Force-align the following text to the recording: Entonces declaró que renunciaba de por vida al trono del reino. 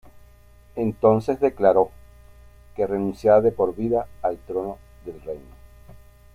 Entonces 0.75 1.39
declaró 1.39 1.91
que 2.75 2.87
renunciaba 2.87 3.39
de 3.41 3.51
por 3.51 3.75
vida 3.75 4.07
al 4.23 4.39
trono 4.39 4.79
del 5.05 5.21
reino. 5.21 5.45